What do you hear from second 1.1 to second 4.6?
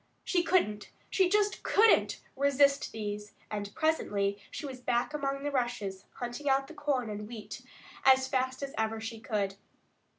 she just couldn't resist these, and presently